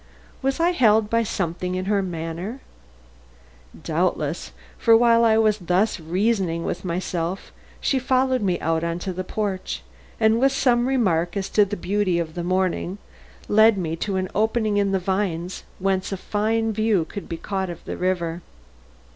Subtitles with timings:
[0.41, 2.59] Was I held by something in her manner?
[3.83, 9.13] Doubtless, for while I was thus reasoning with myself she followed me out on to
[9.13, 9.83] the porch,
[10.19, 12.97] and with some remark as to the beauty of the morning,
[13.47, 17.69] led me to an opening in the vines, whence a fine view could be caught
[17.69, 18.41] of the river.